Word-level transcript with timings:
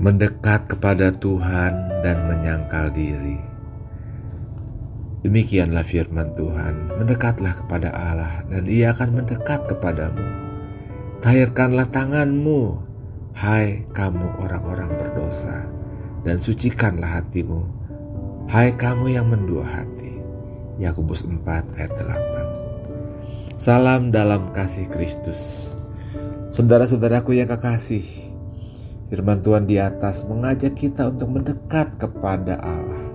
mendekat 0.00 0.64
kepada 0.64 1.12
Tuhan 1.12 2.00
dan 2.00 2.24
menyangkal 2.24 2.88
diri. 2.88 3.36
Demikianlah 5.20 5.84
firman 5.84 6.32
Tuhan, 6.32 6.96
mendekatlah 6.96 7.52
kepada 7.52 7.92
Allah 7.92 8.40
dan 8.48 8.64
ia 8.64 8.96
akan 8.96 9.20
mendekat 9.20 9.68
kepadamu. 9.68 10.24
Tahirkanlah 11.20 11.92
tanganmu, 11.92 12.80
hai 13.36 13.84
kamu 13.92 14.40
orang-orang 14.40 14.88
berdosa, 14.96 15.68
dan 16.24 16.40
sucikanlah 16.40 17.20
hatimu, 17.20 17.68
hai 18.48 18.72
kamu 18.72 19.20
yang 19.20 19.28
mendua 19.28 19.68
hati. 19.68 20.16
Yakobus 20.80 21.28
4 21.28 21.76
ayat 21.76 21.92
8 21.92 23.60
Salam 23.60 24.08
dalam 24.08 24.48
kasih 24.56 24.88
Kristus 24.88 25.68
Saudara-saudaraku 26.56 27.36
yang 27.36 27.52
kekasih, 27.52 28.29
Firman 29.10 29.42
Tuhan 29.42 29.66
di 29.66 29.74
atas 29.74 30.22
mengajak 30.22 30.78
kita 30.78 31.10
untuk 31.10 31.34
mendekat 31.34 31.98
kepada 31.98 32.62
Allah. 32.62 33.10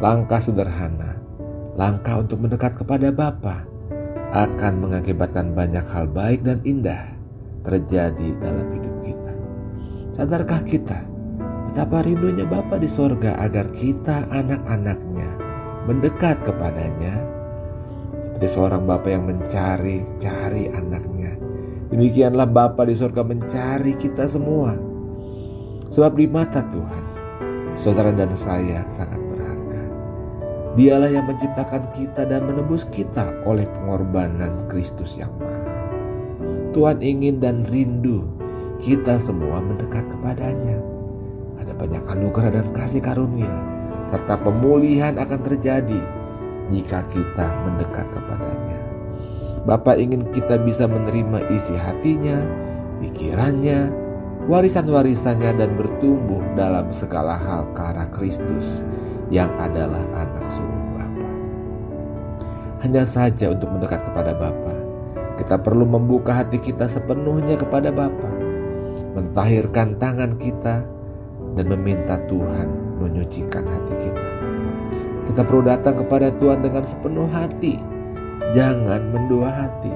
Langkah 0.00 0.40
sederhana, 0.40 1.20
langkah 1.76 2.24
untuk 2.24 2.40
mendekat 2.40 2.72
kepada 2.72 3.12
Bapa 3.12 3.68
akan 4.32 4.80
mengakibatkan 4.80 5.52
banyak 5.52 5.84
hal 5.92 6.08
baik 6.08 6.40
dan 6.40 6.64
indah 6.64 7.12
terjadi 7.68 8.32
dalam 8.40 8.64
hidup 8.64 8.96
kita. 9.04 9.32
Sadarkah 10.16 10.64
kita 10.64 11.04
betapa 11.68 12.00
rindunya 12.00 12.48
Bapa 12.48 12.80
di 12.80 12.88
sorga 12.88 13.36
agar 13.36 13.68
kita 13.76 14.24
anak-anaknya 14.32 15.36
mendekat 15.84 16.40
kepadanya 16.48 17.12
seperti 18.24 18.48
seorang 18.48 18.88
Bapa 18.88 19.12
yang 19.12 19.28
mencari-cari 19.28 20.72
anaknya. 20.72 21.36
Demikianlah 21.92 22.48
Bapa 22.48 22.88
di 22.88 22.96
sorga 22.96 23.20
mencari 23.20 23.92
kita 24.00 24.24
semua 24.24 24.95
Sebab 25.86 26.18
di 26.18 26.26
mata 26.26 26.66
Tuhan, 26.66 27.04
saudara 27.76 28.10
dan 28.10 28.34
saya 28.34 28.82
sangat 28.90 29.22
berharga. 29.30 29.82
Dialah 30.74 31.10
yang 31.12 31.30
menciptakan 31.30 31.88
kita 31.94 32.26
dan 32.26 32.42
menebus 32.44 32.82
kita 32.90 33.30
oleh 33.46 33.64
pengorbanan 33.70 34.66
Kristus 34.66 35.14
yang 35.14 35.30
mahal. 35.38 35.62
Tuhan 36.74 37.00
ingin 37.00 37.40
dan 37.40 37.64
rindu 37.70 38.26
kita 38.82 39.16
semua 39.16 39.62
mendekat 39.62 40.04
kepadanya. 40.12 40.76
Ada 41.56 41.72
banyak 41.72 42.04
anugerah 42.04 42.50
dan 42.52 42.66
kasih 42.76 43.00
karunia, 43.00 43.48
serta 44.10 44.36
pemulihan 44.42 45.16
akan 45.16 45.40
terjadi 45.40 46.02
jika 46.68 47.06
kita 47.08 47.46
mendekat 47.64 48.04
kepadanya. 48.12 48.78
Bapa 49.64 49.98
ingin 49.98 50.28
kita 50.30 50.60
bisa 50.62 50.86
menerima 50.86 51.48
isi 51.50 51.74
hatinya, 51.74 52.38
pikirannya, 53.02 54.05
warisan-warisannya 54.46 55.58
dan 55.58 55.74
bertumbuh 55.74 56.38
dalam 56.54 56.90
segala 56.94 57.34
hal 57.34 57.66
arah 57.74 58.06
Kristus 58.14 58.86
yang 59.26 59.50
adalah 59.58 60.02
anak 60.14 60.46
sulung 60.46 60.86
Bapa. 60.94 61.30
Hanya 62.86 63.02
saja 63.02 63.50
untuk 63.50 63.66
mendekat 63.74 64.06
kepada 64.06 64.38
Bapa, 64.38 64.74
kita 65.42 65.58
perlu 65.58 65.82
membuka 65.82 66.30
hati 66.30 66.62
kita 66.62 66.86
sepenuhnya 66.86 67.58
kepada 67.58 67.90
Bapa, 67.90 68.30
mentahirkan 69.18 69.98
tangan 69.98 70.38
kita 70.38 70.86
dan 71.58 71.66
meminta 71.66 72.22
Tuhan 72.30 72.70
menyucikan 73.02 73.66
hati 73.66 73.94
kita. 73.98 74.28
Kita 75.26 75.42
perlu 75.42 75.66
datang 75.66 75.98
kepada 76.06 76.30
Tuhan 76.38 76.62
dengan 76.62 76.86
sepenuh 76.86 77.26
hati, 77.26 77.82
jangan 78.54 79.10
mendua 79.10 79.50
hati. 79.50 79.90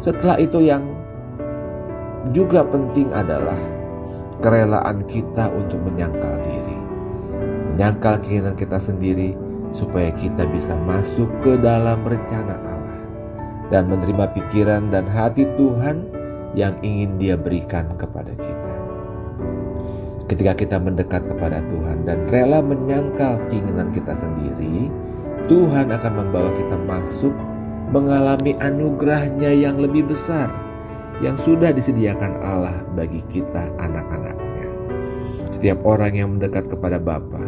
Setelah 0.00 0.40
itu 0.40 0.64
yang 0.64 1.03
juga 2.32 2.64
penting 2.64 3.12
adalah 3.12 3.58
kerelaan 4.40 5.04
kita 5.04 5.52
untuk 5.52 5.80
menyangkal 5.84 6.40
diri. 6.40 6.78
Menyangkal 7.74 8.22
keinginan 8.24 8.56
kita 8.56 8.80
sendiri 8.80 9.36
supaya 9.74 10.08
kita 10.14 10.46
bisa 10.48 10.78
masuk 10.86 11.26
ke 11.42 11.58
dalam 11.58 12.06
rencana 12.06 12.54
Allah 12.56 13.00
dan 13.68 13.90
menerima 13.90 14.30
pikiran 14.32 14.88
dan 14.88 15.04
hati 15.10 15.44
Tuhan 15.58 16.08
yang 16.54 16.78
ingin 16.80 17.18
Dia 17.18 17.34
berikan 17.34 17.98
kepada 17.98 18.30
kita. 18.38 18.74
Ketika 20.24 20.52
kita 20.56 20.76
mendekat 20.80 21.28
kepada 21.28 21.60
Tuhan 21.68 22.08
dan 22.08 22.24
rela 22.32 22.64
menyangkal 22.64 23.44
keinginan 23.52 23.92
kita 23.92 24.16
sendiri, 24.16 24.88
Tuhan 25.50 25.92
akan 25.92 26.12
membawa 26.16 26.48
kita 26.56 26.80
masuk 26.88 27.34
mengalami 27.92 28.56
anugerahnya 28.64 29.52
yang 29.52 29.76
lebih 29.76 30.08
besar 30.08 30.63
yang 31.22 31.38
sudah 31.38 31.70
disediakan 31.70 32.42
Allah 32.42 32.82
bagi 32.98 33.22
kita 33.30 33.70
anak-anaknya. 33.78 34.66
Setiap 35.54 35.78
orang 35.86 36.18
yang 36.18 36.34
mendekat 36.34 36.66
kepada 36.66 36.98
Bapa 36.98 37.44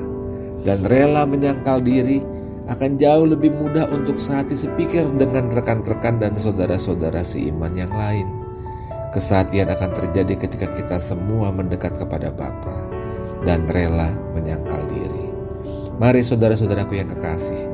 dan 0.62 0.87
rela 0.87 1.27
menyangkal 1.27 1.82
diri 1.82 2.22
akan 2.66 2.99
jauh 2.99 3.26
lebih 3.26 3.55
mudah 3.55 3.87
untuk 3.91 4.19
sehati 4.19 4.55
sepikir 4.55 5.06
dengan 5.19 5.50
rekan-rekan 5.50 6.19
dan 6.19 6.34
saudara-saudara 6.38 7.22
seiman 7.22 7.75
yang 7.75 7.91
lain. 7.91 8.26
Kesatian 9.15 9.71
akan 9.71 9.91
terjadi 9.94 10.47
ketika 10.47 10.66
kita 10.75 10.99
semua 10.99 11.50
mendekat 11.50 11.94
kepada 11.99 12.31
Bapa 12.31 12.87
dan 13.47 13.66
rela 13.71 14.15
menyangkal 14.34 14.82
diri. 14.91 15.26
Mari 15.97 16.21
saudara-saudaraku 16.21 16.99
yang 17.00 17.09
kekasih, 17.09 17.65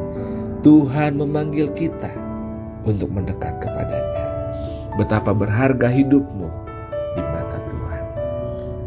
Tuhan 0.63 1.19
memanggil 1.19 1.75
kita 1.75 2.13
untuk 2.87 3.11
mendekat 3.11 3.59
kepadanya 3.59 4.32
betapa 4.97 5.33
berharga 5.33 5.89
hidupmu 5.89 6.49
di 7.17 7.23
mata 7.33 7.59
Tuhan. 7.69 8.05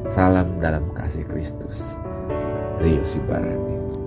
Salam 0.05 0.47
dalam 0.61 0.93
kasih 0.93 1.25
Kristus. 1.25 1.97
Rio 2.77 3.01
Sibarani. 3.01 4.04